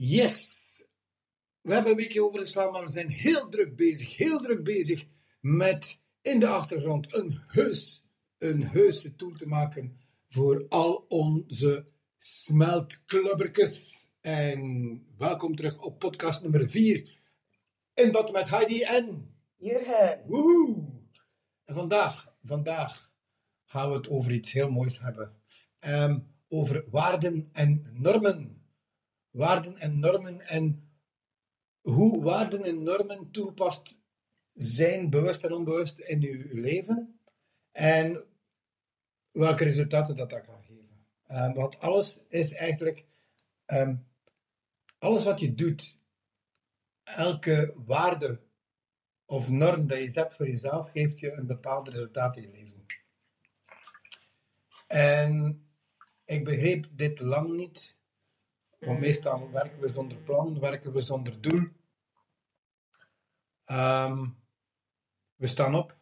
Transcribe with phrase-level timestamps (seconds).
[0.00, 0.96] Yes!
[1.60, 5.06] We hebben een weekje over slaan, maar we zijn heel druk bezig, heel druk bezig
[5.40, 8.04] met in de achtergrond een heus,
[8.38, 14.08] een heuse tool te maken voor al onze smeltklubbertjes.
[14.20, 17.20] En welkom terug op podcast nummer 4
[17.94, 20.22] in Bad met Heidi en Jurgen.
[20.26, 20.84] Woehoe!
[21.64, 23.12] En vandaag, vandaag
[23.64, 25.36] gaan we het over iets heel moois hebben.
[25.78, 26.18] Ehm,
[26.48, 28.57] over waarden en normen.
[29.30, 30.90] Waarden en normen en
[31.80, 33.98] hoe waarden en normen toegepast
[34.52, 37.20] zijn, bewust en onbewust, in uw leven.
[37.72, 38.24] En
[39.30, 41.06] welke resultaten dat, dat kan geven.
[41.26, 43.04] Ehm, want alles is eigenlijk...
[43.64, 43.96] ehm,
[44.98, 45.96] alles wat je doet,
[47.02, 48.40] elke waarde
[49.26, 52.84] of norm dat je zet voor jezelf, geeft je een bepaald resultaat in je leven.
[54.86, 55.62] En
[56.24, 57.97] ik begreep dit lang niet.
[58.78, 61.68] Want meestal werken we zonder plan, werken we zonder doel.
[63.64, 64.26] Ehm,
[65.36, 65.96] we staan op.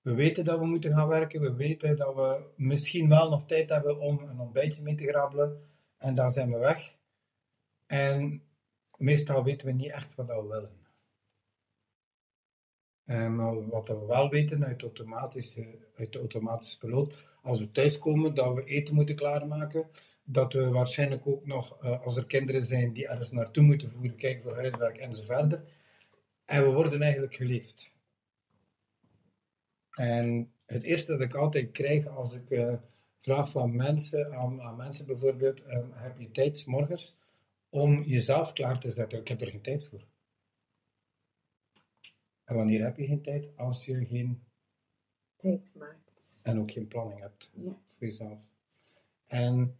[0.00, 1.40] We weten dat we moeten gaan werken.
[1.40, 5.68] We weten dat we misschien wel nog tijd hebben om een ontbijtje mee te grabbelen.
[5.98, 6.94] En dan zijn we weg.
[7.86, 8.42] En
[8.96, 10.79] meestal weten we niet echt wat we willen.
[13.10, 18.34] En maar wat we wel weten uit, automatische, uit de automatische piloot, als we thuiskomen,
[18.34, 19.88] dat we eten moeten klaarmaken,
[20.24, 24.16] dat we waarschijnlijk ook nog, eh, als er kinderen zijn die ergens naartoe moeten voeren,
[24.16, 25.62] kijken voor huiswerk en zo verder.
[26.44, 27.94] En we worden eigenlijk geleefd.
[29.90, 32.74] En het eerste dat ik altijd krijg als ik eh,
[33.18, 37.16] vraag van mensen, aan, aan mensen bijvoorbeeld, eh, heb je tijd morgens
[37.68, 39.18] om jezelf klaar te zetten?
[39.18, 40.08] Ik heb er geen tijd voor.
[42.50, 43.56] En wanneer heb je geen tijd?
[43.56, 44.42] Als je geen,
[45.36, 46.40] Tijd maakt.
[46.42, 47.78] en ook geen planning hebt Ja.
[47.86, 48.46] voor jezelf.
[49.26, 49.78] En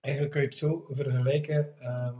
[0.00, 2.18] eigenlijk kun je het zo vergelijken, ehm,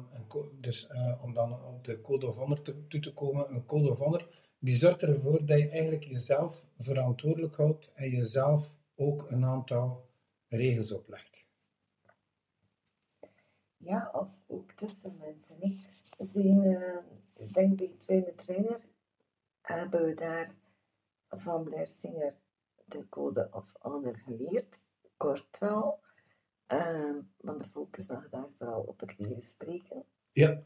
[0.60, 3.90] dus eh, om dan op de code of honor te- toe te komen, een code
[3.90, 9.44] of honor, die zorgt ervoor dat je eigenlijk jezelf verantwoordelijk houdt en jezelf ook een
[9.44, 10.08] aantal
[10.48, 11.44] regels oplegt.
[13.76, 15.56] Ja, of ook tussen mensen.
[15.60, 15.80] Niet?
[16.18, 16.62] We zijn,
[17.36, 18.80] ik denk bij Trainer Trainer
[19.60, 20.54] hebben we daar
[21.28, 22.38] van Blair Singer
[22.84, 24.84] de Code of Honor geleerd.
[25.16, 26.00] Kort wel.
[27.36, 30.04] Want de focus lag daar vooral op het leren spreken.
[30.32, 30.62] Ja,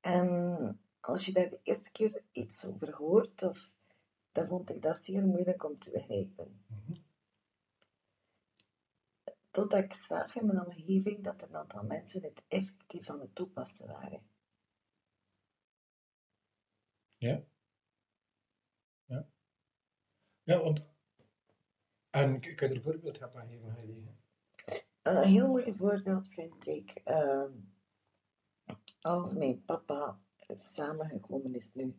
[0.00, 3.70] En als je daar de eerste keer iets over hoort, of,
[4.32, 6.64] dan vond ik dat zeer moeilijk om te begrijpen.
[6.66, 7.00] Mhm.
[9.50, 13.86] Totdat ik zag in mijn omgeving dat een aantal mensen het effectief aan het toepassen
[13.86, 14.22] waren.
[17.18, 17.44] Ja.
[19.04, 19.28] Ja,
[20.42, 20.86] ja want...
[22.10, 24.16] En kan je er een voorbeeld aan geven, Heidi?
[25.02, 27.52] Een heel mooi voorbeeld vind ik ehm,
[29.00, 30.18] als mijn papa
[30.54, 31.96] samengekomen is nu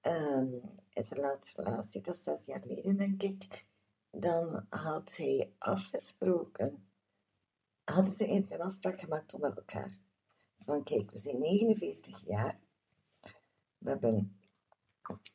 [0.00, 0.52] ehm,
[0.88, 3.64] in zijn laatste relatie, dat is zes jaar geleden denk ik,
[4.10, 6.88] dan had hij afgesproken,
[7.84, 9.98] hadden ze een afspraak gemaakt met elkaar.
[10.58, 12.60] Van kijk, we zijn 49 jaar,
[13.84, 14.36] we hebben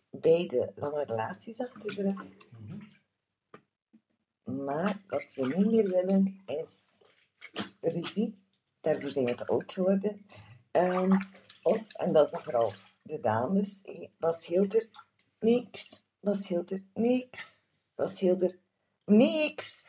[0.10, 2.24] beide lange relaties achter de rug,
[2.60, 2.78] Mhm.
[4.66, 6.98] maar wat we niet meer willen is
[7.82, 8.36] ruzie.
[8.82, 10.26] Daarvoor zijn we te oud geworden.
[10.72, 11.12] Ehm,
[11.64, 14.90] of, en dat is vooral de dames, eh, wat scheelt er?
[15.40, 16.04] Niks.
[16.20, 16.82] Wat scheelt er?
[16.94, 17.58] Niks.
[17.96, 18.60] Wat scheelt er?
[19.06, 19.86] Niks.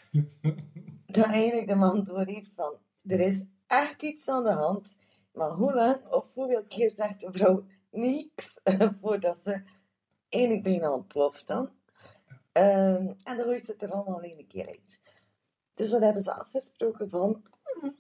[1.06, 2.75] Dat eigenlijk de man door heeft van,
[3.06, 4.97] er is echt iets aan de hand.
[5.32, 8.58] Maar hoe lang of hoeveel keer zegt de vrouw niks
[9.00, 9.62] voordat ze
[10.28, 11.70] eigenlijk bijna ontploft dan?
[12.52, 15.00] Ehm, en dan ze het er allemaal in een keer uit.
[15.74, 17.42] Dus wat hebben ze afgesproken van...
[17.62, 17.90] hm,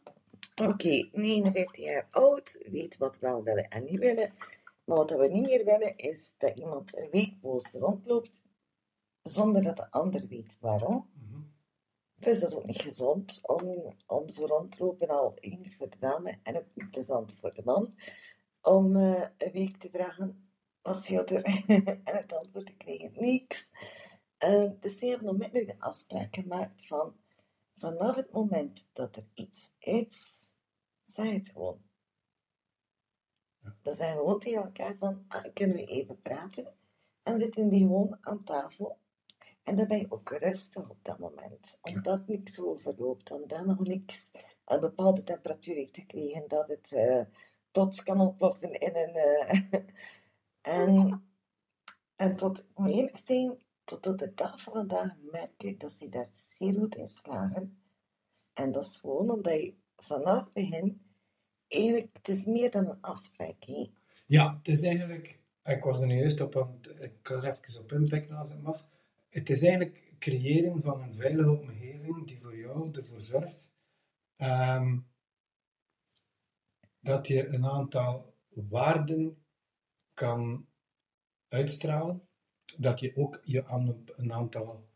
[0.68, 4.32] Oké, 49 jaar oud, weet wat we wel willen en niet willen.
[4.84, 8.42] Maar wat we niet meer willen, is dat iemand een week boos rondloopt,
[9.22, 11.10] zonder dat de ander weet waarom.
[11.14, 11.40] Mhm.
[12.14, 15.90] Dus dat is ook niet gezond om, om zo rond te lopen, al één voor
[15.90, 17.94] de dame en ook niet plezant voor de man.
[18.62, 20.50] Om eh, een week te vragen,
[20.82, 21.44] wat scheelt er?
[22.04, 23.70] en het antwoord te krijgen, niks.
[24.38, 27.14] Eh, dus ze hebben onmiddellijk de afspraak gemaakt van,
[27.74, 30.34] vanaf het moment dat er iets is,
[31.06, 31.82] zeg het gewoon.
[33.82, 36.74] Dan zijn we gewoon tegen elkaar van, ah, kunnen we even praten?
[37.22, 38.98] En zitten die gewoon aan tafel.
[39.62, 41.78] En dan ben je ook rustig op dat moment.
[41.82, 44.30] Omdat niks overloopt, omdat nog niks
[44.64, 47.20] een bepaalde temperatuur heeft gekregen, dat het eh,
[47.70, 49.14] plots kan ontploffen in een...
[49.14, 49.80] eh,
[50.78, 51.22] en,
[52.16, 56.28] en tot, te zijn, tot op de dag van vandaag merk ik dat ze daar
[56.58, 57.82] zeer goed in slagen.
[58.52, 61.02] En dat is gewoon omdat je vanaf het begin,
[61.68, 63.64] eigenlijk, het is meer dan een afspraak.
[64.26, 67.58] Ja, het is eigenlijk, ik was er nu juist op aan het, ik kan er
[67.64, 68.88] even op inpikken als het mag.
[69.28, 73.68] Het is eigenlijk creëren van een veilige omgeving die voor jou ervoor zorgt
[74.36, 74.98] ehm,
[77.00, 79.44] dat je een aantal waarden
[80.14, 80.68] kan
[81.48, 82.28] uitstralen,
[82.78, 84.88] dat je ook je aan een aantal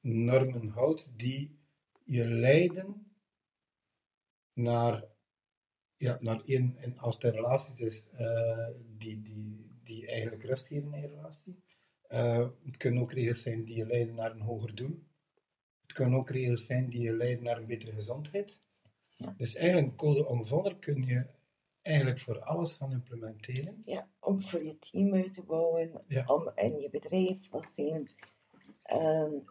[0.00, 1.58] normen houdt die
[2.04, 3.16] je leiden
[4.52, 5.04] naar,
[5.96, 10.66] ja, naar een, en als het een relatie is, uh, die, die, die eigenlijk rust
[10.66, 11.62] geven in je relatie.
[12.08, 15.02] Uh, het kunnen ook regels zijn die je leiden naar een hoger doel.
[15.82, 18.60] Het kunnen ook regels zijn die je leiden naar een betere gezondheid.
[19.22, 19.34] Ja.
[19.36, 21.26] Dus eigenlijk een code omvanger kun je
[21.82, 23.76] eigenlijk voor alles gaan implementeren.
[23.80, 26.24] Ja, om voor je team uit te bouwen, ja.
[26.26, 28.10] om in je bedrijf wat zijn.
[28.92, 29.44] Um,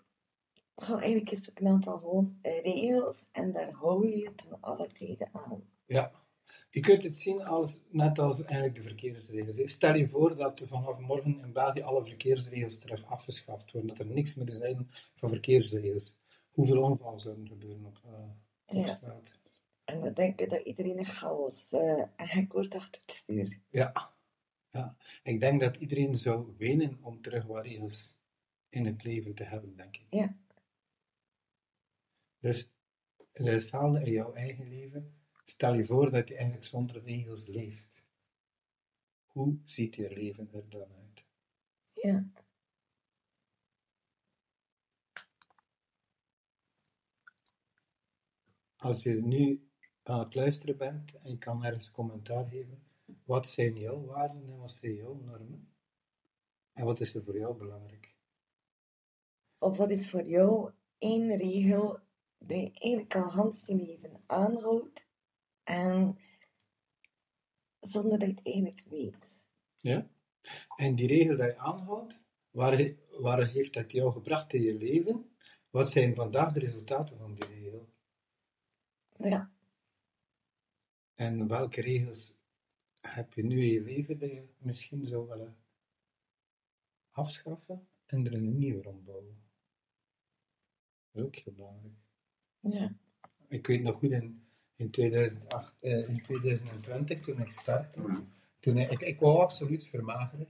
[0.75, 4.57] gewoon, eigenlijk is het ook een aantal gewoon regels en daar hou je je ten
[4.59, 5.63] alle tijden aan.
[5.85, 6.11] Ja,
[6.69, 9.71] je kunt het zien als, net als eigenlijk de verkeersregels.
[9.71, 14.13] Stel je voor dat vanaf morgen in België alle verkeersregels terug afgeschaft worden, dat er
[14.13, 16.15] niks meer zijn van verkeersregels.
[16.51, 19.39] Hoeveel onvallen zouden gebeuren op, uh, op straat?
[19.91, 23.59] En dan denk ik dat iedereen een chaos uh, en gek wordt achter het stuur.
[23.69, 24.13] Ja.
[24.69, 28.15] ja, ik denk dat iedereen zou wenen om terug wat regels
[28.69, 30.05] in het leven te hebben, denk ik.
[30.09, 30.35] Ja.
[32.39, 32.71] Dus
[33.31, 35.15] hetzelfde in jouw eigen leven.
[35.43, 38.03] Stel je voor dat je eigenlijk zonder regels leeft.
[39.25, 41.27] Hoe ziet je leven er dan uit?
[41.91, 42.29] Ja.
[48.75, 49.70] Als je nu
[50.03, 52.83] aan het luisteren bent en je kan ergens commentaar geven,
[53.23, 55.69] wat zijn jouw waarden en wat zijn jouw normen?
[56.73, 58.15] En wat is er voor jou belangrijk?
[59.57, 61.99] Of wat is voor jou één regel
[62.37, 65.07] die je eigenlijk al je leven aanhoudt
[65.63, 66.17] en
[67.79, 69.41] zonder dat je het eigenlijk weet?
[69.79, 70.09] Ja.
[70.75, 75.35] En die regel die je aanhoudt, waar, waar heeft dat jou gebracht in je leven?
[75.69, 77.89] Wat zijn vandaag de resultaten van die regel?
[79.17, 79.51] Ja.
[81.21, 82.35] En welke regels
[83.01, 85.57] heb je nu in je leven die je misschien zou willen
[87.11, 89.41] afschaffen en er een nieuwe rondbouwen?
[91.11, 91.93] Dat is ook heel belangrijk.
[92.59, 92.95] Ja.
[93.47, 98.23] Ik weet nog goed in, in, 2008, eh, in 2020, toen ik startte,
[98.59, 100.47] toen ik, ik wou absoluut vermageren.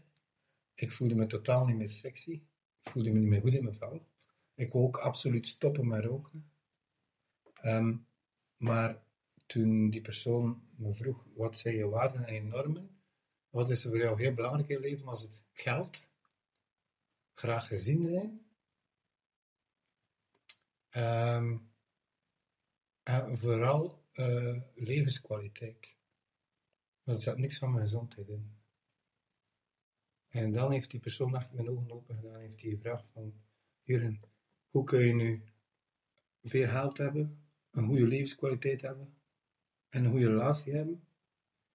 [0.73, 2.41] Ik voelde me totaal niet meer sexy.
[2.81, 4.05] Ik voelde me niet meer goed in mijn vel.
[4.55, 6.51] Ik wou ook absoluut stoppen met roken.
[7.63, 8.05] Um,
[8.57, 9.09] maar
[9.51, 13.01] toen die persoon me vroeg, wat zijn je waarden en je normen?
[13.49, 15.07] Wat is er voor jou heel belangrijk in leven?
[15.07, 16.09] als het geld?
[17.33, 18.45] Graag gezien zijn?
[20.95, 21.71] Um,
[23.03, 25.95] en vooral uh, levenskwaliteit.
[27.03, 28.59] Want er zat niks van mijn gezondheid in.
[30.27, 32.39] En dan heeft die persoon echt mijn ogen open gedaan.
[32.39, 33.33] Heeft hij gevraagd van,
[33.81, 34.21] Juren,
[34.69, 35.43] hoe kun je nu
[36.41, 39.20] veel geld hebben, een goede levenskwaliteit hebben,
[39.91, 41.07] en een goede relatie hebben,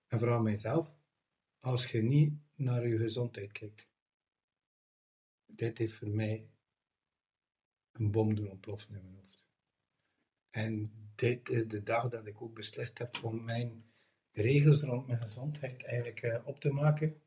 [0.06, 0.94] en vooral mijzelf,
[1.60, 3.92] als je niet naar je gezondheid kijkt.
[5.46, 6.50] Dit heeft voor mij
[7.92, 9.48] een bom doen ontploffen in mijn hoofd.
[10.50, 13.84] En dit is de dag dat ik ook beslist heb om mijn
[14.32, 17.22] regels rond mijn gezondheid eigenlijk uh, op te maken.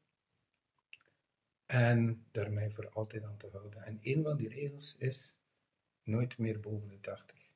[1.66, 3.84] En daarmee voor altijd aan te houden.
[3.84, 5.36] En een van die regels is
[6.04, 7.50] nooit meer boven de 80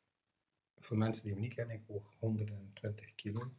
[0.83, 3.51] voor mensen die me niet kennen, ik woog 120 kilo.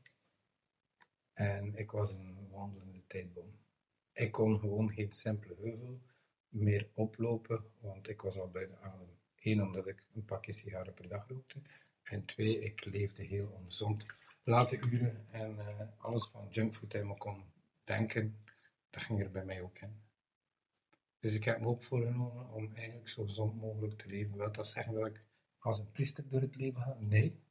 [1.33, 3.49] En ik was een wandelende tijdbom.
[4.12, 6.00] Ik kon gewoon geen simpele heuvel
[6.49, 9.19] meer oplopen, want ik was al bij de adem.
[9.38, 11.62] Eén, omdat ik een pakje sigaren per dag rookte.
[12.02, 14.07] En twee, ik leefde heel ongezond.
[14.43, 17.45] Late uren en uh, alles van junkfood in me kon
[17.85, 18.45] denken,
[18.90, 20.02] dat ging er bij mij ook in.
[21.21, 24.37] Dus ik heb me ook voorgenomen om eigenlijk zo gezond mogelijk te leven.
[24.37, 25.25] Wil dat zeggen dat ik
[25.64, 27.09] als een priester door het leven gaan?
[27.09, 27.42] Nee.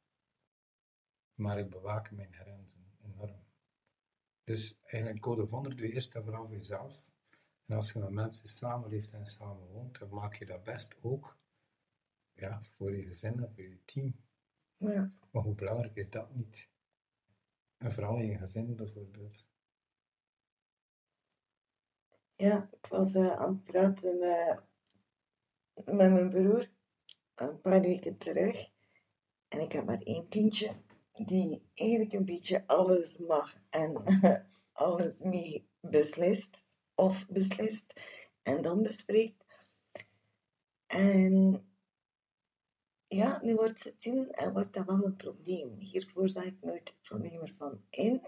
[1.34, 3.44] Maar ik bewaak mijn grenzen enorm.
[4.44, 7.12] Dus eigenlijk code wonder doe je eerst en vooral voor jezelf.
[7.66, 11.38] En als je met mensen samenleeft en samen woont, dan maak je dat best ook
[12.32, 14.16] ja, voor je gezin en voor je team.
[14.76, 15.12] Ja.
[15.30, 16.68] Maar hoe belangrijk is dat niet?
[17.76, 19.48] En vooral in je gezin bijvoorbeeld.
[22.36, 24.58] Ja, ik was uh, aan het praten uh,
[25.74, 26.73] met mijn broer
[27.34, 28.68] een paar weken terug.
[29.48, 30.70] En ik heb maar één kindje
[31.12, 34.02] die eigenlijk een beetje alles mag en
[34.72, 36.64] alles mee beslist
[36.94, 38.00] of beslist
[38.42, 39.44] en dan bespreekt.
[40.86, 41.64] En
[43.06, 45.78] ja, nu wordt het in en wordt dat wel een probleem.
[45.78, 48.26] Hiervoor zag ik nooit het probleem ervan in.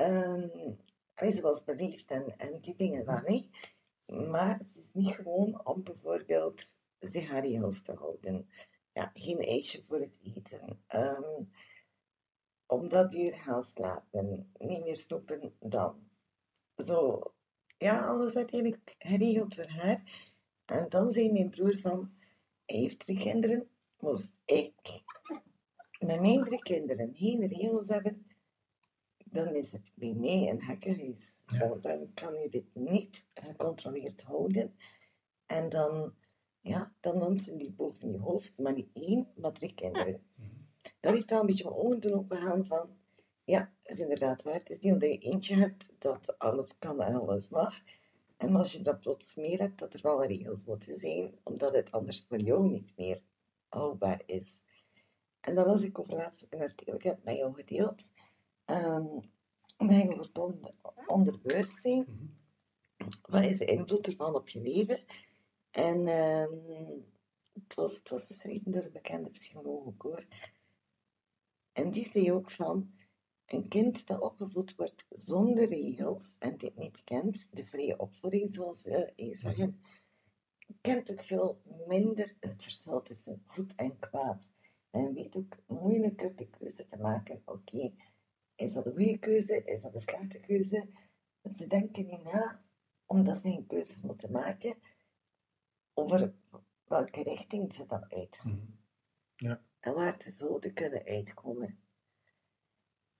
[0.00, 0.78] Um,
[1.14, 3.74] hij zoals beleefd en, en die dingen wel niet.
[4.06, 8.48] Maar het is niet gewoon om bijvoorbeeld zich aan regels te houden.
[8.92, 10.84] Ja, geen ijsje voor het eten.
[10.94, 11.50] Um,
[12.66, 14.52] om dat uur gaan slapen.
[14.58, 16.08] Niet meer snoepen dan.
[16.84, 17.20] Zo.
[17.78, 20.24] Ja, alles werd eigenlijk geregeld voor haar.
[20.64, 22.14] En dan zei mijn broer van,
[22.64, 25.02] hij heeft drie kinderen, moest ik
[25.98, 28.26] met mijn drie kinderen geen regels hebben,
[29.24, 31.36] dan is het bij mij een gekkenhuis.
[31.46, 31.74] Ja.
[31.74, 34.76] Dan kan je dit niet gecontroleerd houden.
[35.46, 36.14] En dan,
[36.66, 40.22] ja, dan dansen die boven je hoofd, maar niet één, maar drie kinderen.
[41.00, 42.88] Dat heeft wel een beetje mijn ogen doen opgegaan van,
[43.44, 44.54] ja, dat is inderdaad waar.
[44.54, 47.74] Het is niet omdat je eentje hebt dat alles kan en alles mag.
[48.36, 51.92] En als je dat plots meer hebt, dat er wel regels moeten zijn, omdat het
[51.92, 53.22] anders voor jou niet meer
[53.68, 54.60] houdbaar is.
[55.40, 58.10] En dan was ik over laatst ook een artikel, ik heb met jou gedeeld,
[58.66, 59.20] um,
[59.76, 60.74] dan ging over het onder,
[61.06, 62.04] onderbewustzijn.
[62.08, 62.26] Mhm.
[63.22, 65.04] Wat is de invloed ervan op je leven?
[65.76, 67.04] En um,
[67.52, 70.26] het, was, het was geschreven door een bekende psycholoog ook hoor.
[71.72, 72.94] En die zei ook van,
[73.46, 78.84] een kind dat opgevoed wordt zonder regels en dit niet kent, de vrije opvoeding zoals
[78.84, 79.80] we zeggen,
[80.80, 84.48] kent ook veel minder het verschil tussen goed en kwaad.
[84.90, 87.42] En weet ook moeilijker de keuze te maken.
[87.44, 87.92] Oké,
[88.54, 89.64] is dat een goede keuze?
[89.64, 90.88] Is dat een slechte keuze?
[91.56, 92.64] Ze denken niet na,
[93.06, 94.76] omdat ze een keuzes moeten maken,
[95.96, 96.32] over
[96.84, 98.50] welke richting ze dan uitgaan.
[98.52, 98.70] Mhm.
[99.36, 99.62] Ja.
[99.80, 101.78] En waar ze zouden kunnen uitkomen.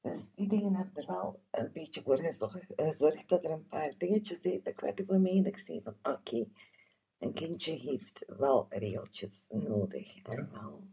[0.00, 2.18] Dus die dingen hebben er wel een beetje voor
[2.76, 6.46] gezorgd dat er een paar dingetjes ik werd voor mij en ik zei van oké,
[7.18, 10.22] een kindje heeft wel regeltjes nodig.
[10.22, 10.88] En wel,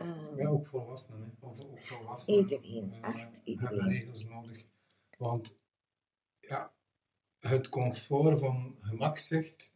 [0.00, 1.20] um, ja, ook volwassenen.
[1.20, 1.46] Hè.
[1.46, 2.38] Of ook volwassenen.
[2.38, 3.78] Iedereen, uh, echt iedereen.
[3.78, 4.64] Hebben regels nodig.
[5.18, 5.58] Want
[6.40, 6.72] ja,
[7.38, 9.72] het comfort van gemakzucht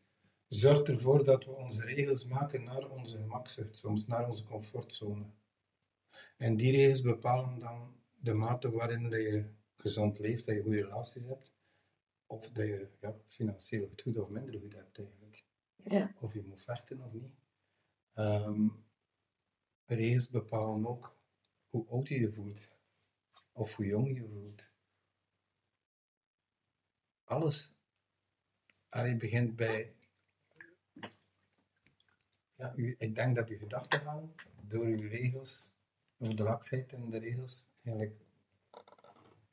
[0.55, 5.25] zorgt ervoor dat we onze regels maken naar onze gemakzucht, soms naar onze comfortzone.
[6.37, 10.83] En die regels bepalen dan de mate waarin dat je gezond leeft, dat je goede
[10.83, 11.53] relaties hebt,
[12.27, 15.45] of dat je ja, financieel het goed of minder goed hebt eigenlijk.
[15.77, 16.15] Ja.
[16.21, 17.35] Of je moet vechten of niet.
[18.15, 18.85] Um,
[19.87, 21.17] regels bepalen ook
[21.69, 22.73] hoe oud je je voelt,
[23.53, 24.71] of hoe jong je voelt.
[27.25, 27.75] Alles
[28.89, 29.95] allee, begint bij.
[32.63, 35.69] Ja, u, ik denk dat uw gedachtegang door uw regels,
[36.17, 38.17] of de laksheid in de regels, eigenlijk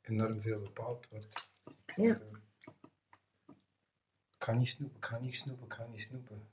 [0.00, 1.48] enorm veel bepaald wordt.
[1.96, 2.20] Ja.
[4.38, 6.48] kan niet snoepen, kan niet snoepen, kan niet snoepen.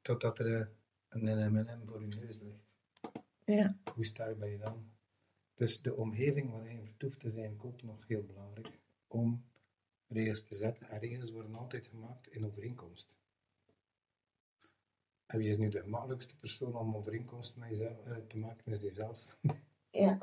[0.00, 0.70] Totdat er
[1.08, 2.64] een M&M voor je neus ligt.
[3.44, 3.76] Ja.
[3.94, 4.90] Hoe sterk ben je dan?
[5.54, 9.44] Dus de omgeving waarin je vertoeft is eigenlijk ook nog heel belangrijk om
[10.06, 10.88] regels te zetten.
[10.88, 13.18] En regels worden altijd gemaakt in overeenkomst.
[15.30, 18.82] En wie is nu de makkelijkste persoon om overeenkomsten met jezelf uh, te maken, is
[18.82, 19.38] jezelf.
[19.90, 20.18] Ja.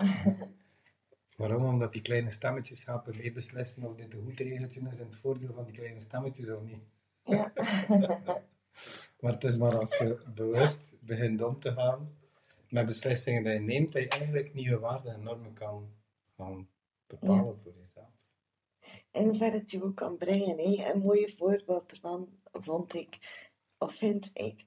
[1.37, 1.65] Waarom?
[1.65, 5.53] Omdat die kleine stemmetjes helpen meebeslissen of dit een goed regeltje is in het voordeel
[5.53, 6.83] van die kleine stemmetjes of niet.
[7.23, 7.51] Ja.
[9.19, 12.17] maar het is maar als je bewust begint om te gaan
[12.69, 15.89] met beslissingen die je neemt, dat je eigenlijk nieuwe waarden en normen kan
[17.07, 18.29] bepalen voor jezelf.
[19.11, 20.57] En waar het je ook kan brengen.
[20.57, 20.91] Hè?
[20.91, 23.17] Een mooi voorbeeld ervan vond ik,
[23.77, 24.65] of vind ik,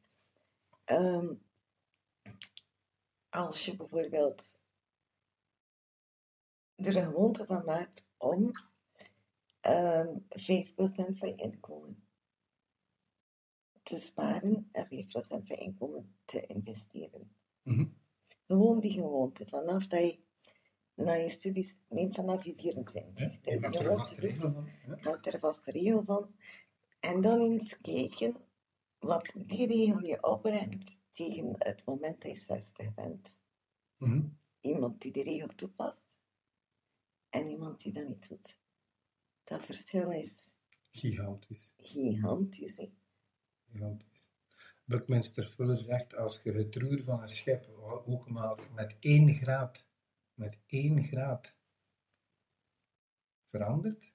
[0.90, 1.42] um,
[3.28, 4.58] als je bijvoorbeeld
[6.74, 8.52] er een gewoonte van maakt om um,
[9.60, 12.04] ehm, 5% van je inkomen
[13.82, 14.88] te sparen en 5%
[15.26, 17.34] van je inkomen te investeren.
[17.62, 17.98] Mm
[18.46, 20.18] Gewoon die gewoonte, vanaf dat je
[20.94, 23.32] na je studies, neem vanaf je 24.
[23.32, 24.68] Ja, je maakt er een vaste regel van.
[25.02, 26.34] Maakt er een vaste regel van.
[27.00, 28.36] En dan eens kijken
[29.00, 33.38] wat die regel je opbrengt tegen het moment dat je 60 bent.
[33.96, 36.18] Mm Iemand die die regel toepast
[37.28, 38.58] en iemand die dat niet doet.
[39.44, 40.34] Dat verschil is
[40.90, 41.74] gigantisch.
[41.76, 42.92] Gigantisch, hè?
[43.70, 44.28] Gigantisch.
[44.84, 47.68] Buckminster Fuller zegt, als je het roer van een schip
[48.06, 49.88] ook maar met één graad,
[50.34, 51.60] met één graad
[53.46, 54.14] verandert,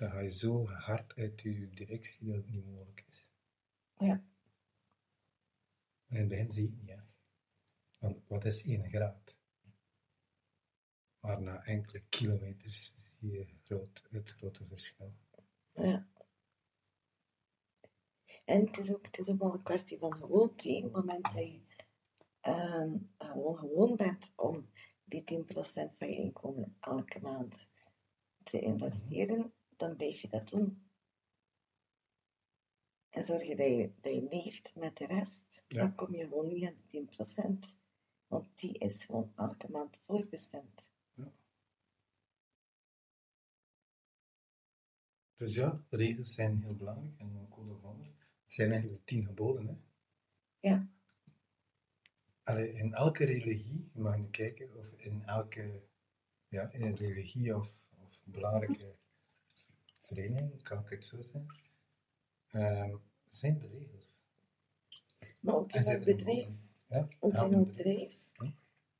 [0.00, 3.30] dan ga je zo hard uit je directie dat het niet mogelijk is.
[3.98, 4.24] Ja.
[6.08, 7.12] in het begin zie je het niet echt.
[7.98, 9.38] Want wat is één graad?
[11.20, 15.14] Maar na enkele kilometers zie je groot, het grote verschil.
[15.72, 16.08] Ja.
[18.44, 20.68] En het is ook, het is ook wel een kwestie van gewoonte.
[20.68, 21.60] Op het moment dat je
[22.40, 24.70] ehm, gewoon gewoon bent om
[25.04, 25.44] die 10%
[25.98, 27.68] van je inkomen elke maand
[28.42, 30.88] te investeren, dan blijf je dat doen.
[33.08, 35.80] En zorg je dat je, dat je leeft met de rest, Ja.
[35.80, 37.78] dan kom je gewoon niet aan de 10%.
[38.26, 40.92] Want die is gewoon elke maand voorbestemd.
[45.36, 48.06] Dus ja, regels zijn heel belangrijk en een code of honor.
[48.06, 49.66] Het zijn eigenlijk de tien geboden.
[49.66, 49.74] Hè?
[50.68, 50.88] Ja.
[52.42, 55.82] Allee, in elke religie, je mag niet kijken, of in elke
[56.48, 58.96] ja, in een religie of, of belangrijke
[60.14, 61.46] vereniging, kan ik het zo zeggen,
[62.50, 62.96] ehm,
[63.28, 64.24] zijn er regels.
[65.40, 66.48] Maar ook in zijn het bedrijf.
[66.86, 67.74] Ja, ook in het bedrijf.
[67.74, 68.50] bedrijf, Hm?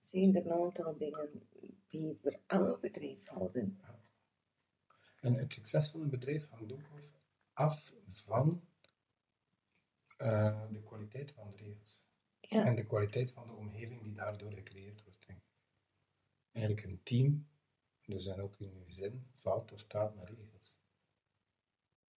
[0.03, 1.43] zijn er een aantal dingen
[1.87, 3.81] die voor elk bedrijf gelden.
[5.21, 6.81] En het succes van een bedrijf hangt ook
[7.53, 8.63] af- van
[10.17, 12.01] eh, de kwaliteit van de regels.
[12.41, 12.65] Ja.
[12.67, 15.27] En de kwaliteit van de omgeving die daardoor gecreëerd wordt.
[15.27, 15.45] Denk ik.
[16.53, 17.49] Eigenlijk een team,
[18.05, 20.77] dus en ook in uw gezin, valt of staat met regels.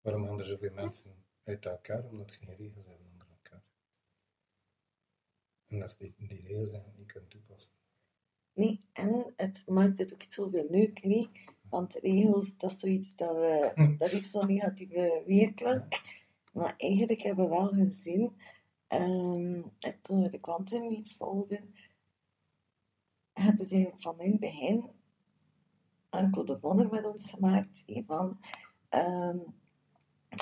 [0.04, 2.06] Waarom gaan er zoveel mensen uit elkaar?
[2.06, 3.64] Omdat ze geen regels hebben onder elkaar.
[5.68, 7.76] En dat is die, die regels eigenlijk niet kunnen toepassen.
[8.54, 11.30] Nee, en het maakt het ook zoveel leuker, hè?
[11.70, 16.02] want regels, dat is zoiets dat we, dat is zo'n negatieve weerklank.
[16.54, 18.36] Maar eigenlijk hebben we wel gezien,
[18.88, 21.76] ehm, en toen we de kwantumlief volgden,
[23.34, 24.90] hebben ze van in het begin
[26.10, 28.40] een code of honor met ons gemaakt, van
[28.90, 29.40] ehm,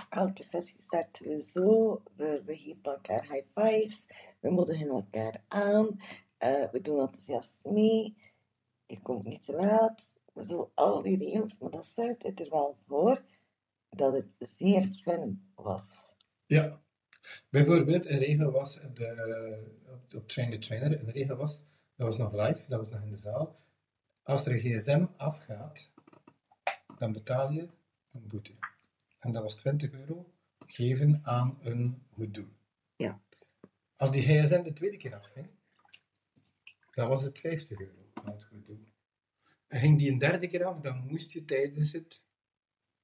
[0.09, 4.05] elke sessie starten we zo, we, we geven elkaar high fives,
[4.39, 6.01] we moedigen elkaar aan,
[6.37, 8.15] eh, we doen enthousiast mee,
[8.85, 10.01] je komt niet te laat,
[10.47, 13.21] zo al die regels, maar dat zorgde er wel voor
[13.89, 16.07] dat het zeer fun was.
[16.45, 16.81] Ja.
[17.49, 21.63] Bijvoorbeeld, een regel was de, eh, op Train the Trainer, een regel was,
[21.95, 23.55] dat was nog live, dat was nog in de zaal.
[24.23, 25.93] Als er een gsm afgaat,
[26.97, 27.67] dan betaal je
[28.11, 28.53] een boete.
[29.21, 30.33] En dat was 20 euro
[30.65, 32.53] geven aan een goed doel.
[32.95, 33.21] Ja.
[33.95, 35.49] Als die gsm de tweede keer afging,
[36.91, 38.87] dan was het 50 euro aan het goed doel.
[39.67, 42.23] En ging die een derde keer af, dan moest je tijdens het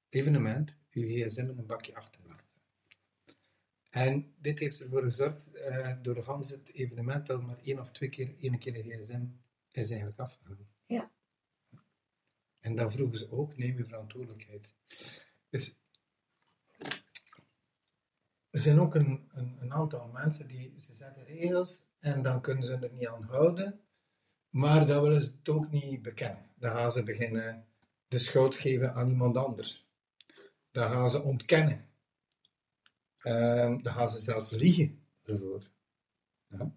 [0.08, 2.46] evenement je gsm in een bakje achterlaten.
[3.90, 7.90] En dit heeft ervoor gezorgd, eh, door de gans het evenement, dat maar één of
[7.90, 9.26] twee keer, één keer een gsm
[9.70, 10.68] is eigenlijk afgegaan.
[10.86, 11.12] Ja.
[12.60, 14.74] En dan vroegen ze ook, neem je verantwoordelijkheid.
[15.50, 15.76] Dus
[18.50, 22.74] er zijn ook een, een, aantal mensen die, ze zetten regels en dan kunnen ze
[22.74, 23.80] er niet aan houden,
[24.50, 26.50] maar dan willen ze het ook niet bekennen.
[26.54, 27.66] Dan gaan ze beginnen
[28.08, 29.86] de schuld geven aan iemand anders.
[30.70, 31.88] Dan gaan ze ontkennen.
[33.18, 35.62] Ehm, dan gaan ze zelfs liegen ervoor.
[36.48, 36.72] Ja.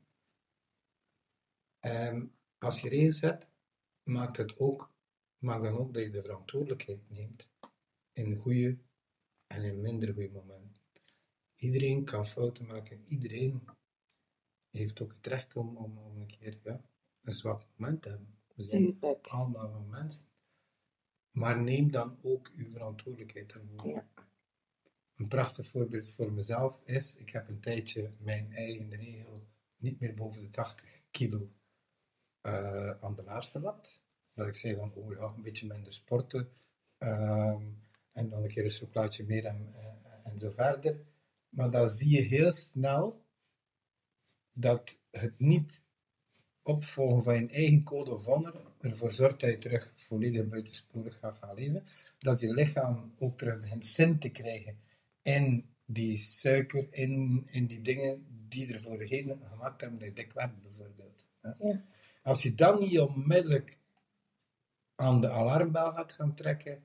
[1.79, 2.25] Ehm,
[2.57, 3.47] als je regels hebt,
[4.03, 4.93] maakt het ook,
[5.37, 7.51] maakt dan ook dat je de verantwoordelijkheid neemt
[8.13, 8.77] in goede
[9.47, 10.70] en in minder goede momenten.
[11.61, 13.63] Iedereen kan fouten maken, iedereen
[14.69, 16.81] heeft ook het recht om, om, om een keer ja,
[17.21, 18.39] een zwak moment te hebben.
[18.55, 20.27] We zijn allemaal wel mensen.
[21.31, 23.87] Maar neem dan ook uw verantwoordelijkheid daarvoor.
[23.87, 24.07] Ja.
[25.15, 29.47] Een prachtig voorbeeld voor mezelf is, ik heb een tijdje mijn eigen regel
[29.77, 31.51] niet meer boven de 80 kilo
[32.41, 34.01] eh, aan de laarste lat.
[34.33, 36.51] Dat ik zei van, oh ja, een beetje minder sporten.
[36.97, 37.63] ehm,
[38.11, 41.09] en dan een keer een chocolaatje meer en, eh, en zo verder.
[41.51, 43.25] Maar dan zie je heel snel
[44.53, 45.81] dat het niet
[46.61, 51.37] opvolgen van je eigen code of honor ervoor zorgt dat je terug volledig buitensporig gaat
[51.37, 51.83] gaan leven.
[52.19, 54.79] Dat je lichaam ook terug begint zin te krijgen
[55.21, 60.33] in die suiker, in, in die dingen die ervoor gegeten, gemaakt hebben dat je dik
[60.33, 61.27] werd, bijvoorbeeld.
[61.41, 61.83] Ja.
[62.23, 63.77] Als je dan niet onmiddellijk
[64.95, 66.83] aan de alarmbel gaat gaan trekken,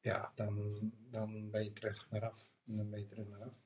[0.00, 0.78] ja, dan,
[1.10, 2.48] dan ben je terug naar af.
[2.64, 3.62] Dan ben je terug naar af.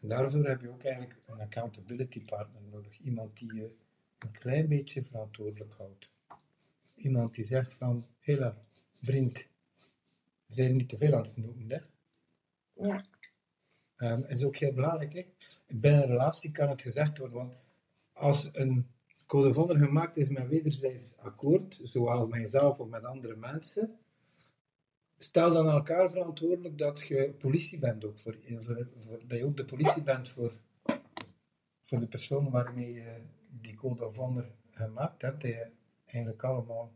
[0.00, 2.98] En daarvoor heb je ook eigenlijk een accountability partner nodig.
[3.00, 3.74] Iemand die je
[4.18, 6.12] een klein beetje verantwoordelijk houdt.
[6.94, 8.56] Iemand die zegt van, hela,
[9.00, 9.48] vriend,
[10.46, 11.78] we zijn niet te veel aan het snoepen, hè.
[12.72, 13.04] Ja,
[13.96, 15.12] Ehm, is ook heel belangrijk.
[15.12, 15.24] Hè?
[15.66, 17.54] Binnen een relatie kan het gezegd worden, want
[18.12, 18.86] als een
[19.26, 23.98] code gemaakt is met wederzijds akkoord, zowel met jezelf of met andere mensen,
[25.18, 29.44] stel dan aan elkaar verantwoordelijk dat je politie bent ook, voor, voor, voor- dat je
[29.44, 30.52] ook de politie bent voor,
[31.82, 33.22] voor de persoon waarmee je
[33.60, 35.70] die code of honor gemaakt hebt, dat je
[36.04, 36.92] eigenlijk allemaal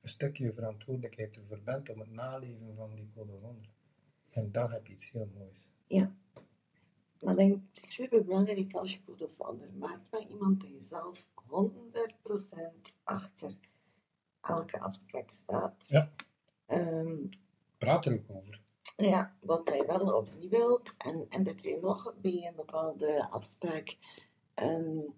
[0.00, 3.68] een stukje verantwoordelijkheid ervoor bent om het naleven van die code of honor.
[4.30, 5.70] En dan heb je iets heel moois.
[5.86, 6.14] ja.
[7.20, 10.80] Maar denk, het is super belangrijk als je code of honor maakt met iemand je
[10.80, 13.54] zelf 100% achter
[14.40, 15.88] elke afspraak staat.
[15.88, 16.12] Ja.
[16.66, 17.16] Ehm,
[17.78, 18.60] Praat er ook over.
[18.96, 20.94] ja, wat je wel of niet wilt.
[20.98, 23.96] En, en dat kun je nog bij een bepaalde afspraak
[24.54, 25.14] een,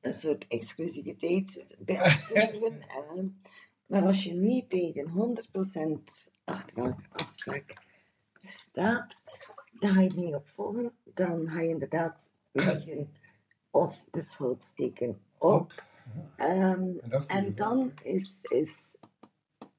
[0.00, 2.80] een soort exclusiviteit bij afspreken.
[2.88, 3.26] Ehm,
[3.86, 5.34] maar als je niet bij de
[6.30, 7.74] 100% achter elke afspraak
[8.40, 9.14] staat,
[9.72, 10.92] dan ga je het niet opvolgen.
[11.04, 13.12] Dan ga je inderdaad liggen
[13.70, 15.84] of de schuld steken op.
[16.36, 18.76] Ehm, En en dan is, is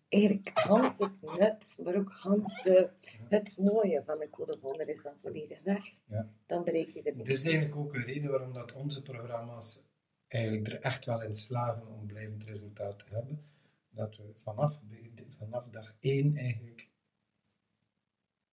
[0.09, 2.89] eigenlijk Hans het nut, maar ook Hans de,
[3.29, 5.93] het mooie van de code wonder is dan volledig weg.
[6.05, 6.29] Ja.
[6.45, 7.25] Dan bereik je er niet.
[7.25, 9.81] Dit is eigenlijk ook een reden waarom dat onze programma's
[10.27, 13.45] eigenlijk er echt wel in slagen om blijvend resultaat te hebben.
[13.89, 14.79] Dat we vanaf,
[15.27, 16.89] vanaf dag één eigenlijk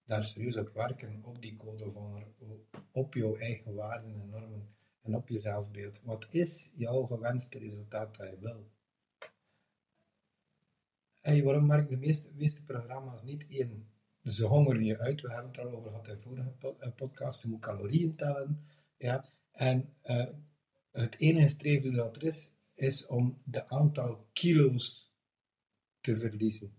[0.04, 2.26] daar serieus op werken, op die code honor,
[2.92, 4.68] op jouw eigen waarden en normen
[5.02, 6.00] en op je zelfbeeld.
[6.02, 8.72] Wat is jouw gewenste resultaat dat je wil?
[11.24, 13.87] Hey, waarom werken de meeste, programma's niet één?
[14.22, 15.20] Dus ze hongeren je uit.
[15.20, 17.40] We hebben het al over gehad in vorige eh, podcast.
[17.40, 18.66] Ze moet calorieën tellen.
[18.96, 19.24] Ja?
[19.52, 20.26] En eh,
[20.92, 25.12] het enige streefdoel dat er is, is om de aantal kilo's
[26.00, 26.74] te verliezen.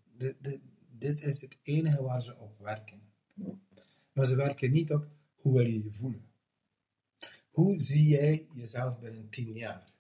[0.90, 3.02] Dit is het enige waar ze op werken.
[4.12, 6.26] Maar ze werken niet op hoe wil je je voelen.
[7.50, 9.94] Hoe zie jij jezelf binnen tien jaar?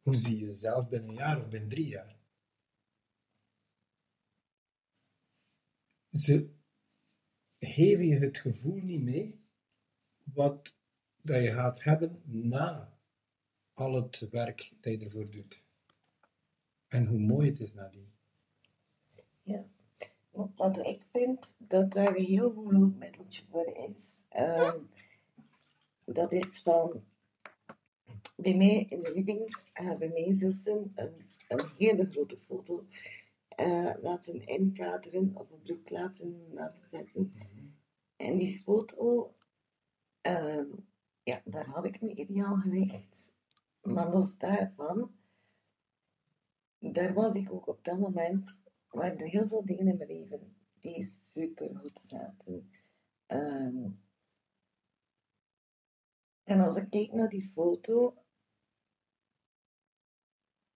[0.00, 2.22] Hoe zie je jezelf binnen een jaar of binnen drie jaar?
[6.14, 6.48] Ze
[7.58, 9.40] geven je het gevoel niet mee
[10.24, 10.76] wat
[11.22, 12.98] dat je gaat hebben na
[13.72, 15.64] al het werk dat je ervoor doet.
[16.88, 18.12] En hoe mooi het is nadien.
[19.42, 19.64] Ja.
[20.30, 23.96] Wat ik vind dat daar een heel goed hulpmiddeltje voor is,
[24.28, 24.78] ehm,
[26.04, 27.04] dat is van
[28.36, 31.14] bij mij in de living hebben mijn zussen een,
[31.48, 32.86] een hele grote foto
[33.56, 37.32] eh, laten inkaderen of op doek laten, laten zetten.
[38.16, 39.34] En die foto,
[40.20, 40.66] ehm,
[41.22, 43.32] ja, daar had ik mijn ideaal gewicht.
[43.82, 45.14] Maar los daarvan,
[46.78, 48.56] daar was ik ook op dat moment,
[48.88, 52.70] waren er heel veel dingen in mijn leven die super goed zaten.
[53.26, 53.90] Ehm,
[56.42, 58.14] en als ik kijk naar die foto,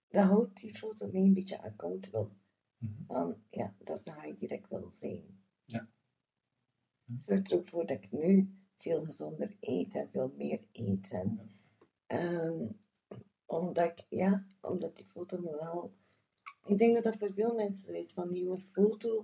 [0.08, 2.28] dan houdt die foto mij een beetje accountable.
[2.78, 3.04] Mhm.
[3.06, 5.40] Van, ja, dat is de die ik wil zijn.
[5.64, 5.88] Ja.
[7.04, 11.10] Het zorgt er ook voor dat ik nu veel gezonder eet en veel meer eet.
[11.10, 11.50] En,
[12.06, 12.66] ehm,
[13.46, 15.92] omdat ik, ja, omdat die foto me wel...
[16.64, 19.22] Ik denk dat dat voor veel mensen is, van die foto,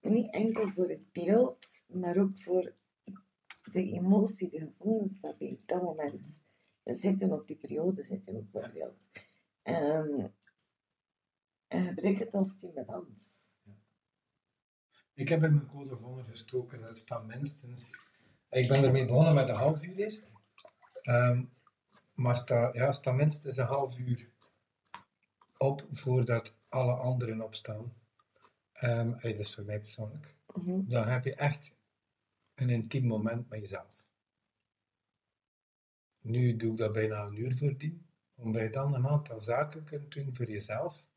[0.00, 2.74] niet enkel voor het beeld, maar ook voor
[3.72, 6.40] de emotie, de gevoelens dat bij dat moment
[6.84, 9.08] zitten, op die periode zitten bijvoorbeeld.
[9.62, 10.26] Ehm,
[11.70, 13.28] en gebruik het als stimulans.
[15.14, 17.98] Ik heb in mijn code of honor gestoken, dat staat minstens...
[18.50, 20.30] Ik ben ermee begonnen met een half uur eerst.
[21.02, 21.44] Ehm,
[22.14, 24.30] maar sta, ja, staat minstens een half uur
[25.56, 27.92] op voordat alle anderen opstaan.
[28.72, 30.34] Hey, dat is voor mij persoonlijk.
[30.54, 30.88] Mhm.
[30.88, 31.74] Dan heb je echt
[32.54, 34.08] een intiem moment met jezelf.
[36.20, 38.06] Nu doe ik dat bijna een uur voordien,
[38.36, 41.08] omdat je dan een aantal zaken kunt doen voor jezelf.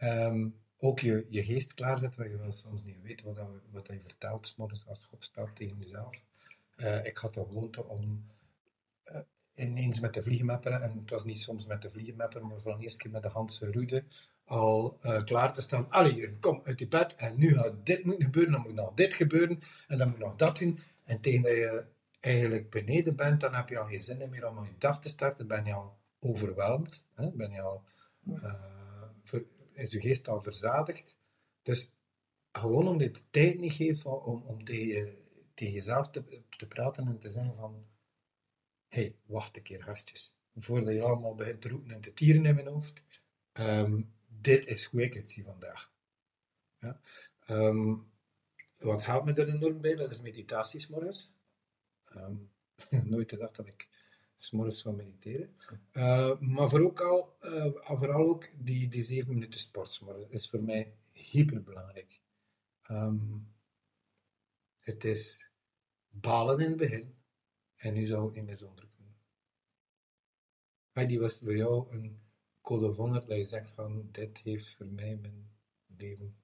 [0.00, 3.86] Ehm, ook je, je geest klaarzet, wat je wel soms niet weet wat, dat, wat
[3.86, 6.22] je vertelt, 's morgens als je opstaat tegen jezelf.
[6.76, 8.26] Eh, ik had de gewoonte om
[9.02, 9.20] eh,
[9.54, 12.82] ineens met de vliegenmapper, en het was niet soms met de vliegenmapper, maar voor de
[12.82, 14.04] eerste keer met de Handse Rude,
[14.44, 15.90] al eh, klaar te staan.
[15.90, 19.14] Allee, kom uit je bed en nu gaat dit moeten gebeuren, dan moet nog dit
[19.14, 19.58] gebeuren
[19.88, 20.78] en dan moet nog dat doen.
[21.04, 21.84] En tegen dat je
[22.20, 25.46] eigenlijk beneden bent, dan heb je al geen zin meer om je dag te starten,
[25.46, 27.84] ben je al overweldigd, ben je al,
[29.24, 31.16] ver- is je geest al verzadigd.
[31.62, 31.92] Dus
[32.52, 35.18] gewoon omdat je de tijd niet geeft om, om, tegen, je-
[35.54, 37.84] tegen jezelf te, te praten en te zeggen van
[38.88, 40.34] hé, hey, wacht een keer gastjes.
[40.54, 43.04] Voordat je allemaal begint te roepen en te tieren in mijn hoofd.
[43.52, 45.92] Ehm, dit is hoe ik het zie vandaag.
[46.78, 47.00] Ja?
[47.40, 47.96] Ehm,
[48.78, 49.94] wat helpt me er enorm bij?
[49.96, 51.32] Dat is meditatie 's morgens.
[52.04, 52.36] Ehm,
[53.12, 53.88] nooit gedacht dat ik
[54.40, 55.56] 's morgens zou mediteren.
[55.90, 57.66] Eh, maar voor ook al, eh,
[57.98, 62.20] vooral ook die, die zeven minuten sport is voor mij hyperbelangrijk.
[62.82, 63.38] Ehm,
[64.78, 65.52] het is
[66.08, 67.14] balen in het begin
[67.76, 69.16] en nu zou het niet meer zonder kunnen.
[70.90, 72.20] Heidi, was voor jou een
[72.60, 75.50] code honor dat je zegt van dit heeft voor mij mijn
[75.86, 76.36] leven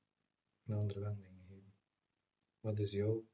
[0.66, 1.74] een andere wending gegeven?
[2.61, 3.26] Wat is jouw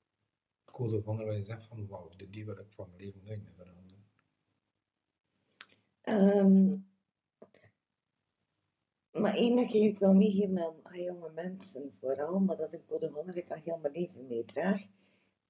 [0.64, 3.42] code honor waar je zegt van wauw, dit die wil ik van mijn leven nooit
[3.42, 3.81] meer veranderen?
[6.02, 6.76] Ehm,
[9.10, 12.86] maar één dat ik wil meegeven aan, aan jonge mensen, vooral, maar dat is een
[12.86, 14.82] code honor ik al heel mijn leven meedraag,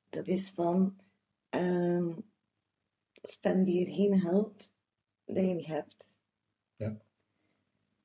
[0.09, 1.01] dat is van
[1.49, 2.13] ehm
[3.23, 4.75] spendeer geen geld
[5.25, 6.15] dat je niet hebt.
[6.77, 6.97] Ja.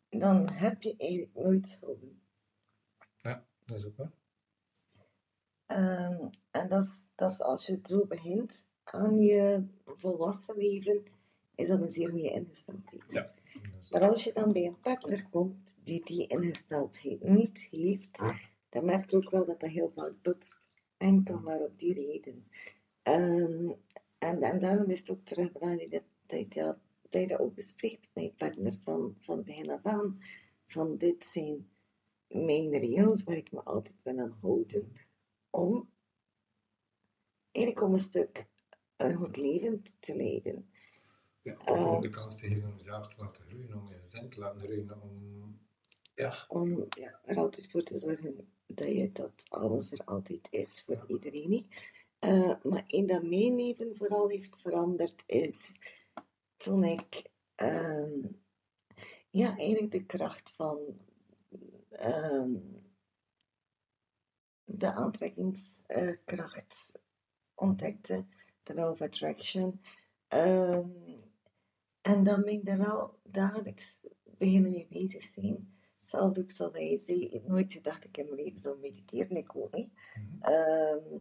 [0.09, 2.21] Dan heb je eigenlijk nooit schulden.
[3.21, 4.11] Ja, dat is ook waar.
[5.65, 11.03] Ehm, en dat is als je het zo begint aan je volwassen leven,
[11.57, 13.03] is dat een zeer goede ingesteldheid.
[13.07, 13.33] Ja.
[13.89, 18.19] Maar als je dan bij een partner komt die die ingesteldheid niet heeft,
[18.69, 20.69] dan merk je ook wel dat dat heel vaak botst.
[20.97, 22.47] Enkel maar op die reden.
[23.01, 23.71] Ehm,
[24.17, 26.77] en, en daarom is het ook terug belangrijk dat, dat, je dat,
[27.09, 30.19] dat je dat ook bespreekt met je partner van, van begin af aan.
[30.67, 31.69] Van dit zijn
[32.27, 34.91] mijn regels waar ik me altijd ben aan houden.
[35.49, 35.89] Om
[37.51, 38.45] eigenlijk om een stuk
[38.97, 40.69] een goed leven te leiden.
[41.47, 44.39] Ja, om de kans te geven om jezelf te laten groeien, om je gezin te
[44.39, 45.65] laten groeien, om...
[46.15, 50.83] Ja, om ja, er altijd voor te zorgen dat, je, dat alles er altijd is
[50.85, 51.69] voor iedereen.
[52.19, 55.71] Eh, maar één dat mijn leven vooral heeft veranderd is
[56.57, 58.19] toen ik ehm,
[59.29, 60.79] ja, eigenlijk de kracht van
[61.89, 62.55] ehm,
[64.63, 66.91] de aantrekkingskracht
[67.53, 68.25] ontdekte,
[68.63, 69.81] de law of attraction.
[70.27, 70.89] Ehm,
[72.07, 73.97] en dan ben ik daar wel dagelijks
[74.37, 75.77] beginnen mee bezig zijn.
[76.01, 79.55] Zelfs ook zoals hij zei, ik nooit gedacht ik in mijn leven zou mediteren, ik
[79.55, 79.91] ook niet.
[79.93, 80.53] Mhm.
[80.53, 81.17] Ehm,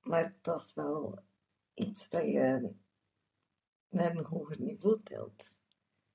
[0.00, 1.18] maar dat is wel
[1.74, 2.72] iets dat je
[3.88, 5.56] naar een hoger niveau tilt.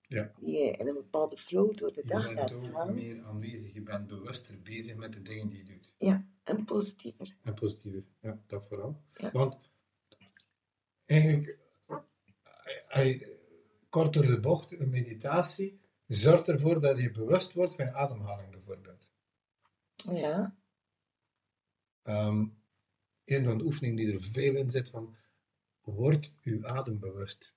[0.01, 0.31] Ja.
[0.41, 2.93] Je in een bepaalde flow door de je dag bent laat ook gaan.
[2.93, 5.95] meer aanwezig, je bent bewuster bezig met de dingen die je doet.
[5.97, 7.35] Ja, en positiever.
[7.43, 9.01] En positiever, ja, dat vooral.
[9.11, 9.31] Ja.
[9.31, 9.57] Want
[11.05, 11.57] eigenlijk,
[12.87, 13.38] hij,
[13.89, 18.51] kort door de bocht, een meditatie zorgt ervoor dat je bewust wordt van je ademhaling
[18.51, 19.11] bijvoorbeeld.
[19.95, 20.59] Ja,
[22.09, 22.47] Ehm,
[23.25, 25.15] een van de oefeningen die er veel in zit van,
[25.81, 27.55] word uw adem bewust.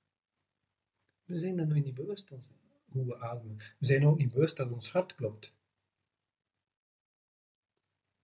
[1.24, 2.42] We zijn er nog niet bewust van
[2.88, 3.56] hoe we ademen.
[3.56, 5.54] We zijn ook niet bewust dat ons hart klopt.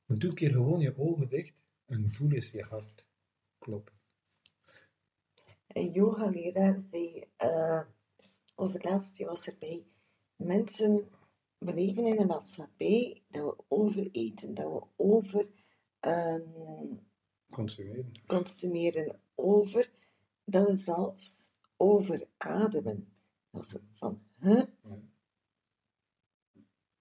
[0.04, 3.06] Maar doe een keer gewoon je ogen dicht en voel eens je hart
[3.58, 3.94] kloppen.
[5.66, 6.82] een yoga-leraar
[7.36, 7.82] eh,
[8.58, 9.86] over het laatste was erbij.
[10.36, 11.08] Mensen,
[11.58, 15.48] we leven in een maatschappij dat we overeten, dat we over
[16.00, 16.96] ehm,
[17.50, 18.12] Consumeren.
[18.26, 19.90] consumeren, over
[20.44, 23.12] dat we zelfs overademen.
[23.50, 24.62] Dat was van, huh?
[24.82, 24.98] Ja.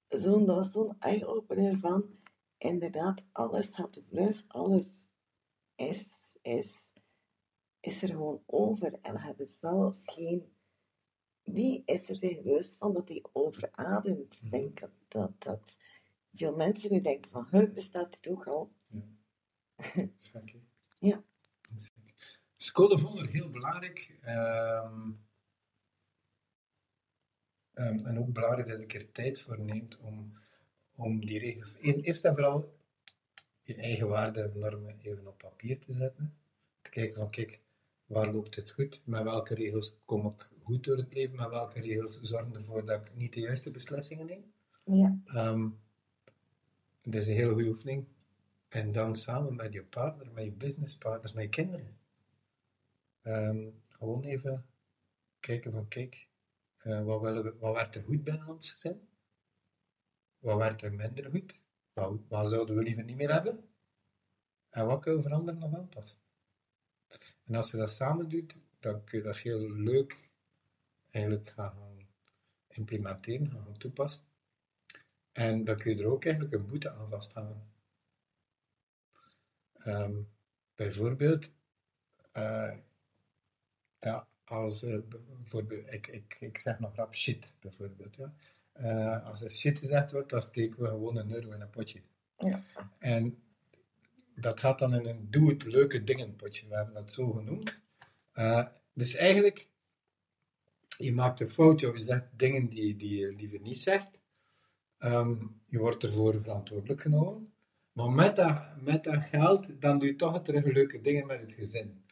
[0.07, 2.19] Dat was zo'n eye-opener van,
[2.57, 4.97] inderdaad, alles gaat te vlug, alles
[5.75, 6.09] is,
[6.41, 6.73] is,
[7.79, 8.93] is er gewoon over.
[9.01, 10.55] En we hebben zelf geen...
[11.47, 14.39] Wie is er zich bewust van dat hij overademt?
[14.41, 15.77] Ik denk dat, dat, dat
[16.33, 18.71] veel mensen nu denken van, huh, bestaat dit ook al?
[20.15, 20.59] Zeker.
[20.99, 21.23] Ja.
[21.75, 22.41] Zeker.
[22.55, 24.17] Scode vond ik heel belangrijk.
[24.21, 25.11] ehm,
[27.73, 30.33] ehm, en ook belangrijk dat je er tijd voor neemt om,
[30.95, 32.77] om die regels, in, eerst en vooral
[33.61, 36.37] je eigen waarden en normen even op papier te zetten.
[36.81, 37.61] Te kijken van, kijk,
[38.07, 39.03] waar loopt het goed?
[39.05, 41.35] Met welke regels kom ik goed door het leven?
[41.35, 44.53] Met welke regels zorgen ervoor dat ik niet de juiste beslissingen neem?
[44.85, 45.69] Ja, Ehm
[47.11, 48.07] dat is een hele goede oefening.
[48.69, 51.97] En dan samen met je partner, met je businesspartners, met je kinderen.
[53.21, 54.65] Ehm, gewoon even
[55.39, 56.27] kijken van, kijk,
[56.77, 59.07] eh, wat, willen we, wat werkt er goed binnen ons gezin?
[60.39, 61.63] Wat werkt er minder goed?
[61.93, 63.69] Wat, wat zouden we liever niet meer hebben?
[64.69, 66.19] En wat kunnen we veranderen of aanpassen?
[67.45, 70.17] En als je dat samen doet, dan kun je dat heel leuk
[71.09, 72.07] eigenlijk gaan
[72.67, 74.25] implementeren, gaan toepassen.
[75.31, 77.71] En dan kun je er ook eigenlijk een boete aan vasthangen.
[79.73, 80.21] Ehm,
[80.75, 81.51] bijvoorbeeld,
[82.31, 82.77] eh,
[83.99, 88.15] ja, als eh, bijvoorbeeld, ik, ik, ik zeg nog rap shit, bijvoorbeeld.
[88.15, 88.33] Ja.
[88.71, 92.01] Eh, als er shit gezegd wordt, dan steken we gewoon een euro in een potje.
[92.37, 92.63] Ja.
[92.99, 93.41] En
[94.39, 96.67] dat gaat dan in een doe het leuke dingen potje.
[96.67, 97.81] We hebben dat zo genoemd.
[98.31, 99.67] Eh, dus eigenlijk,
[100.97, 104.21] je maakt een foutje of je zegt dingen die, die je liever niet zegt.
[104.97, 107.53] Ehm, je wordt ervoor verantwoordelijk genomen.
[107.91, 111.53] Maar met dat, met dat geld, dan doe je toch terug leuke dingen met het
[111.53, 112.03] gezin.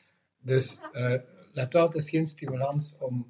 [0.41, 1.15] Dus eh,
[1.51, 3.29] let wel, het is geen stimulans om,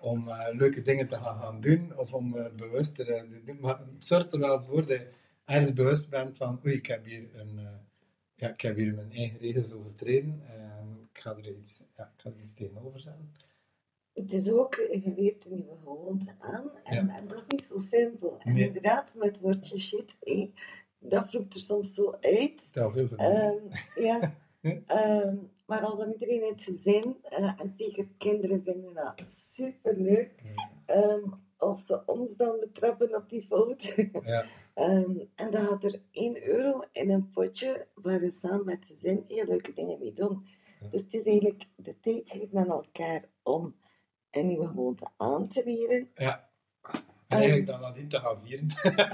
[0.00, 3.60] om eh, leuke dingen te gaan, gaan doen of om bewuster te doen.
[3.60, 5.08] Maar het zorgt er wel voor dat je
[5.44, 7.60] ergens bewust bent van, oei, ik heb hier een,
[8.40, 10.42] Ja, ik heb hier mijn eigen regels overtreden.
[10.48, 13.32] Ehm, ik, ga er iets, ja, ik ga er iets tegenover zetten.
[14.12, 16.70] Het is ook, je leert een nieuwe gewoonte aan.
[16.84, 17.16] En, Ja.
[17.16, 18.36] en dat is niet zo simpel.
[18.38, 18.66] En Nee.
[18.66, 20.52] inderdaad, met het woordje shit, hé,
[20.98, 22.60] dat vloekt er soms zo uit.
[22.60, 23.56] Stel veel van Ehm,
[24.08, 24.34] ja.
[24.86, 30.34] Ehm, maar als dan iedereen in het gezin, eh, en zeker kinderen vinden dat superleuk,
[30.86, 31.22] ehm,
[31.56, 33.94] als ze ons dan betrappen op die fout.
[34.24, 38.86] Ja, Ehm, en dan gaat er 1 euro in een potje waar we samen met
[38.86, 40.46] gezin heel leuke dingen mee doen.
[40.80, 40.88] Ja.
[40.88, 43.76] Dus het is eigenlijk de tijd geven aan elkaar om
[44.30, 46.10] een nieuwe gewoonte aan te leren.
[46.14, 46.48] ja.
[47.28, 48.66] En eigenlijk dan nadien te gaan vieren.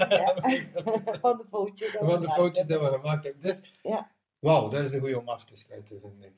[0.09, 0.33] Ja.
[1.21, 1.91] Van de foutjes.
[1.91, 2.79] dat we Van de gemaakt foutjes hebben.
[2.81, 3.41] dat we gemaakt hebben.
[3.41, 4.11] Dus, Ja.
[4.39, 6.33] wauw, dat is een goede om af te sluiten, vind ik.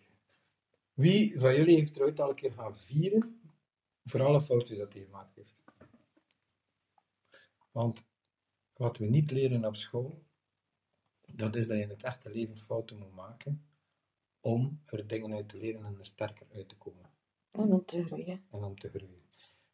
[0.93, 3.41] Wie van jullie heeft er ooit al een keer gaan vieren
[4.03, 5.63] voor alle foutjes dat hij gemaakt heeft?
[7.71, 8.03] Want
[8.79, 10.23] wat we niet leren op school,
[11.35, 13.65] dat is dat je in het echte leven fouten moet maken
[14.39, 17.09] om er dingen uit te leren en er sterker uit te komen
[17.51, 18.45] En om te groeien.
[18.51, 19.23] en om te groeien.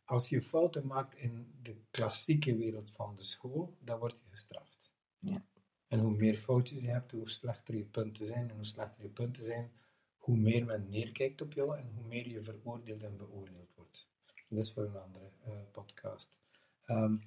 [0.03, 4.91] Als je fouten maakt in de klassieke wereld van de school, dan word je gestraft.
[5.19, 5.45] Ja.
[5.87, 8.49] En hoe meer foutjes je hebt, hoe slechter je punten zijn.
[8.49, 9.71] En hoe slechter je punten zijn,
[10.17, 14.09] hoe meer men neerkijkt op jou en hoe meer je veroordeeld en beoordeeld wordt.
[14.49, 16.41] Dat is voor een andere eh, podcast.
[16.85, 17.17] Ehm,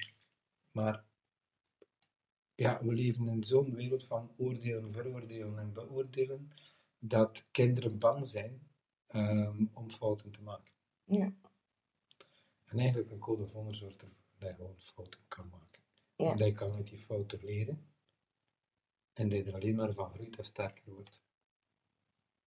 [0.70, 1.04] maar
[2.60, 6.52] ja, we leven in zo'n wereld van oordelen, veroordelen en beoordelen,
[6.98, 8.68] dat kinderen bang zijn
[9.06, 10.72] ehm, om fouten te maken.
[11.04, 11.34] Ja.
[12.64, 15.82] En eigenlijk een code honor zorgt ervoor dat je gewoon fouten kan maken.
[16.16, 16.30] Ja.
[16.30, 17.86] En dat je kan uit die fouten leren.
[19.12, 21.22] En dat je er alleen maar van groeit en sterker wordt.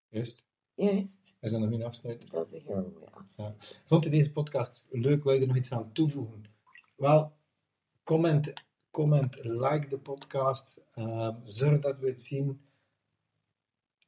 [0.09, 0.45] Juist?
[0.75, 1.37] Juist.
[1.41, 2.31] Is dat nog een afsluiting?
[2.31, 3.83] Dat is een heel mooie afsluiting.
[3.85, 5.25] Vond je deze podcast leuk?
[5.25, 6.43] Wil je er nog iets aan toevoegen?
[6.97, 7.37] Wel,
[8.03, 8.53] comment,
[8.97, 10.81] comment like de podcast.
[10.95, 12.61] Ehm, zorg dat we het zien.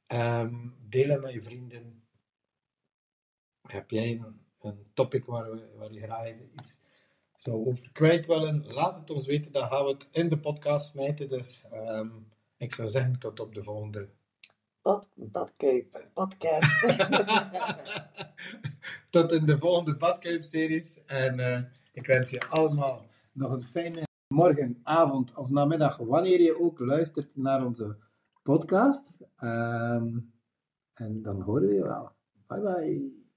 [0.07, 2.03] Ehm, deel het met je vrienden.
[3.63, 6.79] Heb jij een, een topic waar, we, waar je graag iets
[7.37, 8.67] zou over kwijt willen?
[8.67, 9.53] Laat het ons weten.
[9.53, 11.29] Dan gaan we het in de podcast smijten.
[11.29, 12.09] Dus ehm,
[12.57, 14.09] ik zou zeggen tot op de volgende.
[14.83, 16.81] Bad, badkuip, podcast.
[19.11, 21.05] Tot in de volgende Badkuip-series.
[21.05, 26.61] En eh, ik wens je allemaal nog een fijne morgen, avond of namiddag, wanneer je
[26.61, 27.97] ook luistert naar onze
[28.43, 29.19] podcast.
[29.37, 30.19] Ehm,
[30.95, 32.11] en dan horen we je wel.
[32.47, 33.28] Bye bye.